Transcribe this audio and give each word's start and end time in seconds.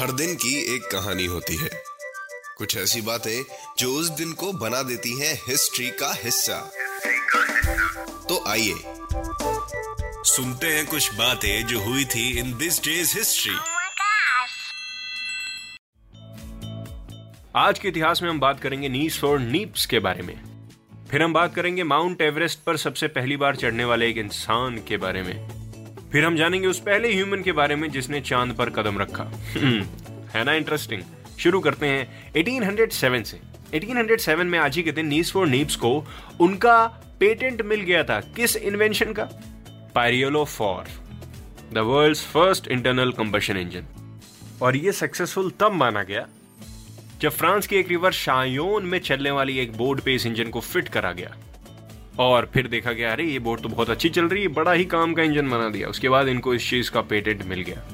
हर 0.00 0.12
दिन 0.12 0.34
की 0.34 0.74
एक 0.74 0.82
कहानी 0.82 1.24
होती 1.24 1.56
है। 1.56 1.70
कुछ 2.58 2.76
ऐसी 2.76 3.00
बातें 3.00 3.44
जो 3.78 3.94
उस 3.94 4.08
दिन 4.08 4.32
को 4.32 4.52
बना 4.52 4.82
देती 4.82 5.20
हैं 5.20 5.34
हिस्ट्री 5.48 5.90
का 5.90 6.14
हिस्सा। 6.24 6.70
तो 8.28 8.44
आइए 8.48 8.74
सुनते 10.24 10.66
हैं 10.66 10.86
कुछ 10.86 11.14
बातें 11.14 11.66
जो 11.66 11.80
हुई 11.80 12.04
थी 12.04 12.38
इन 12.38 12.58
दिस 12.58 12.82
डेज़ 12.82 13.18
हिस्ट्री! 13.18 13.54
आज 17.56 17.78
के 17.78 17.88
इतिहास 17.88 18.22
में 18.22 18.30
हम 18.30 18.40
बात 18.40 18.60
करेंगे 18.60 18.88
नीस 18.88 19.20
फॉर 19.20 19.38
नीप्स 19.38 19.86
के 19.86 19.98
बारे 19.98 20.22
में। 20.22 20.68
फिर 21.10 21.22
हम 21.22 21.32
बात 21.32 21.54
करेंगे 21.54 21.84
माउंट 21.84 22.20
एवरेस्ट 22.20 22.58
पर 22.58 22.76
सबसे 22.76 23.08
पहली 23.08 23.36
बार 23.36 23.56
चढ़ने 23.56 23.84
वाले 23.84 24.08
एक 24.08 24.18
इंसान 24.18 24.78
के 24.78 24.96
बारे 24.96 25.22
में। 25.22 25.59
फिर 26.12 26.24
हम 26.24 26.36
जानेंगे 26.36 26.66
उस 26.66 26.80
पहले 26.80 27.14
ह्यूमन 27.14 27.42
के 27.42 27.52
बारे 27.52 27.76
में 27.76 27.90
जिसने 27.90 28.20
चाँद 28.20 28.52
पर 28.52 28.70
कदम 28.70 28.98
रखा। 28.98 29.24
हम्म, 29.58 29.84
है 30.34 30.44
ना 30.44 30.52
इंटरेस्टिंग 30.52 31.02
शुरू 31.38 31.60
करते 31.60 31.86
हैं 31.86 32.32
1807 32.32 33.24
से। 33.24 33.40
1807 33.74 34.44
में 34.44 34.58
आज 34.58 34.76
ही 34.76 34.82
के 34.82 34.92
दिन 34.92 35.06
नीस 35.06 35.32
फॉर 35.32 35.46
नीप्स 35.46 35.76
को 35.76 36.06
उनका 36.40 36.86
पेटेंट 37.20 37.62
मिल 37.62 37.80
गया 37.80 38.04
था। 38.04 38.20
किस 38.20 38.56
इन्वेंशन 38.56 39.12
का? 39.12 39.24
पायरियोलो 39.94 40.44
for 40.44 40.84
the 41.72 41.78
world 41.78 42.16
first 42.16 42.68
internal 42.68 43.12
combustion 43.12 43.56
engine 43.56 43.84
और 44.62 44.76
ये 44.76 44.92
सक्सेसफुल 44.92 45.50
तब 45.50 45.72
माना 45.72 46.02
गया 46.02 46.26
जब 47.20 47.30
फ्रांस 47.30 47.66
की 47.66 47.76
एक 47.76 47.88
रिवर 47.88 48.12
शायोन 48.12 48.86
में 48.86 48.98
चलने 48.98 49.30
वाली 49.30 49.58
एक 49.58 49.76
बोर्ड 49.76 50.00
पे 50.00 50.14
इस 50.14 50.26
इंजन 50.26 50.44
को 50.44 50.60
फिट 50.60 50.88
करा 50.88 51.12
गया। 51.12 51.36
और 52.20 52.50
फिर 52.54 52.68
देखा 52.68 52.92
गया, 52.92 53.12
अरे, 53.12 53.24
ये 53.24 53.38
बोट 53.38 53.60
तो 53.60 53.68
बहुत 53.68 53.90
अच्छी 53.90 54.08
चल 54.08 54.24
रही 54.24 54.42
है, 54.42 54.48
बड़ा 54.48 54.72
ही 54.72 54.84
काम 54.84 55.14
का 55.14 55.22
इंजन 55.22 55.50
बना 55.50 55.68
दिया। 55.68 55.88
उसके 55.88 56.08
बाद 56.08 56.28
इनको 56.28 56.54
इस 56.54 56.70
चीज़ 56.70 56.90
का 56.90 57.00
पेटेंट 57.00 57.44
मिल 57.44 57.60
गया। 57.60 57.88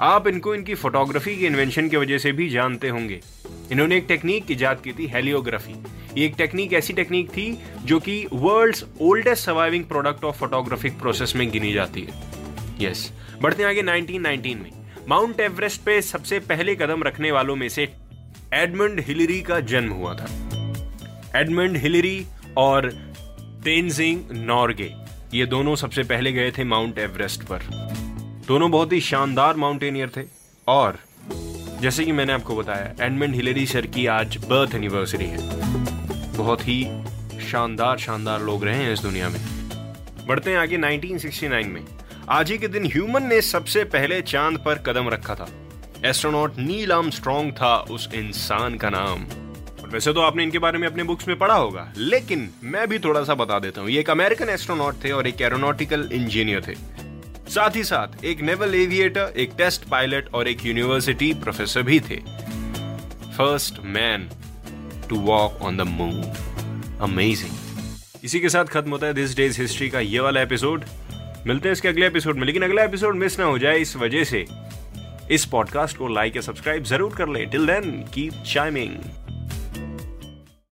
आप 0.00 0.28
इनको 0.28 0.54
इनकी 0.54 0.74
फोटोग्राफी 0.74 1.36
की 1.36 1.46
इन्वेंशन 1.46 1.88
की 1.88 1.96
वजह 1.96 2.18
से 2.18 2.32
भी 2.32 2.48
जानते 2.48 2.88
होंगे। 2.88 3.20
इन्होंने 3.72 3.96
एक 3.96 4.04
टेक्निक 4.08 4.50
इजाद 4.50 4.80
की 4.80 4.92
थी, 4.92 5.06
हेलियोग्राफी। 5.06 5.74
ये 6.20 6.26
एक 6.26 6.34
टेक्निक, 6.38 6.72
ऐसी 6.72 6.92
टेक्निक 6.92 7.30
थी 7.30 7.58
जो 7.84 8.00
कि 8.00 8.26
world's 8.32 8.84
oldest 9.00 9.44
surviving 9.44 9.84
product 9.84 10.24
of 10.24 10.36
photographic 10.36 10.98
process 10.98 11.36
में 11.36 11.50
गिनी 11.50 11.72
जाती 11.72 12.02
है। 12.02 12.22
यस, 12.80 13.12
बढ़ते 13.42 13.62
आगे 13.62 13.82
1919 13.82 14.54
में। 14.54 14.70
माउंट 15.08 15.40
एवरेस्ट 15.40 15.80
पे 15.80 16.02
सबसे 16.02 16.38
पहले 16.38 16.74
कदम 16.74 17.02
रखने 17.02 17.32
वालों 17.32 17.56
में 17.56 17.68
से 17.68 17.88
एडमंड 18.54 19.00
हिलरी 19.00 19.40
का 19.40 19.60
जन्म 19.60 19.92
हुआ 19.92 20.14
था। 20.14 20.24
एडमंड 21.36 21.76
हिलरी 21.76 22.26
और 22.56 23.07
तेनजिंग, 23.64 24.24
नॉर्गे। 24.32 24.94
ये 25.34 25.46
दोनों 25.46 25.76
सबसे 25.76 26.02
पहले 26.02 26.32
गए 26.32 26.50
थे 26.50 26.64
माउंट 26.64 26.98
एवरेस्ट 26.98 27.42
पर। 27.42 27.58
दोनों 28.46 28.70
बहुत 28.70 28.92
ही 28.92 29.00
शानदार 29.00 29.56
माउंटेनियर 29.56 30.10
थे। 30.16 30.22
और, 30.68 30.98
जैसे 31.80 32.04
कि 32.04 32.12
मैंने 32.12 32.32
आपको 32.32 32.56
बताया, 32.56 33.06
एडमंड 33.06 33.34
हिलरी 33.34 33.66
सर 33.66 33.86
की 33.86 34.06
आज 34.06 34.36
बर्थ 34.36 34.74
एनिवर्सरी 34.74 35.24
है। 35.24 35.38
बहुत 36.36 36.60
ही 36.68 37.04
शानदार 37.48 37.98
शानदार 37.98 38.40
लोग 38.40 38.64
रहे 38.64 38.76
हैं 38.76 38.92
इस 38.92 39.00
दुनिया 39.00 39.28
में। 39.28 39.40
बढ़ते 40.26 40.50
हैं 40.50 40.58
आगे 40.58 40.78
1969 40.78 41.66
में। 41.66 41.84
आज 42.28 42.50
ही 42.50 42.58
के 42.58 42.68
दिन 42.68 42.86
ह्यूमन 42.86 43.22
ने 43.22 43.40
सबसे 43.40 43.84
पहले 43.84 44.22
चाँद 44.22 44.58
पर 44.58 44.74
कदम 44.78 45.08
रखा 45.08 45.34
था। 45.34 45.48
एस्ट्रोनॉट 46.04 46.58
नील 46.58 46.92
आर्मस्ट्रॉन्ग 46.92 47.52
था 47.52 47.76
उस 47.76 48.08
इंसान 48.14 48.74
का 48.74 48.90
नाम। 48.90 49.47
वैसे 49.92 50.12
तो 50.12 50.20
आपने 50.20 50.42
इनके 50.42 50.58
बारे 50.58 50.78
में 50.78 50.86
अपने 50.88 51.02
बुक्स 51.04 51.28
में 51.28 51.38
पढ़ा 51.38 51.54
होगा, 51.54 51.92
लेकिन 51.96 52.48
मैं 52.64 52.86
भी 52.88 52.98
थोड़ा 52.98 53.22
सा 53.24 53.34
बता 53.34 53.58
देता 53.58 53.80
हूँ। 53.80 53.90
ये 53.90 54.00
एक 54.00 54.10
अमेरिकन 54.10 54.48
एस्ट्रोनॉट 54.48 55.04
थे 55.04 55.10
और 55.10 55.26
एक 55.26 55.40
एरोनॉटिकल 55.42 56.08
इंजीनियर 56.12 56.62
थे। 56.62 56.74
साथ 57.50 57.76
ही 57.76 57.84
साथ, 57.84 58.24
एक 58.24 58.40
नेवल 58.40 58.74
एविएटर 58.74 59.32
एक 59.36 59.52
टेस्ट 59.58 59.88
पायलट 59.88 60.28
और 60.34 60.48
एक 60.48 60.64
यूनिवर्सिटी 60.66 61.32
प्रोफेसर 61.34 61.82
भी 61.82 62.00
थे। 62.00 62.16
First 63.36 63.78
man 63.86 64.28
to 65.08 65.20
walk 65.20 65.62
on 65.62 65.76
the 65.76 65.86
moon 65.88 66.22
amazing 67.02 68.24
इसी 68.24 68.40
के 68.40 68.48
साथ 68.48 68.64
खत्म 68.66 68.90
होता 68.90 69.06
है 69.06 69.14
दिस 69.14 69.36
डेज़ 69.36 69.60
हिस्ट्री 69.60 69.88
का 69.90 70.00
ये 70.00 70.20
वाला 70.20 70.40
एपिसोड 70.40 70.84
मिलते 71.46 71.68
हैं 71.68 71.72
इसके 71.72 71.88
अगले 71.88 72.06
एपिसोड 72.06 72.36
में, 72.36 72.44
लेकिन 72.46 72.62
अगला 72.62 72.82
एपिसोड 72.82 73.16
मिस 73.16 73.38
ना 73.38 73.44
हो 73.44 73.58
जाए 73.58 73.78
इस 73.78 73.96
वजह 73.96 74.24
से। 74.24 74.44
इस 75.30 75.44
पॉडकास्ट 75.46 75.96
को 75.96 76.08
लाइक 76.08 76.36
या 76.36 76.42
सब्सक्राइब 76.42 76.84
ज़रूर 76.84 77.14
कर 77.14 77.28
लें। 77.28 77.48
Till 77.50 77.66
then 77.66 77.90
keep 78.14 78.42
chiming 78.46 78.96